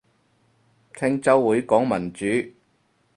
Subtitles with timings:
[0.95, 2.25] 聽週會講民主